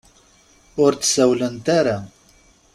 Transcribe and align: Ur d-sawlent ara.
Ur 0.83 0.91
d-sawlent 0.95 1.65
ara. 1.79 1.97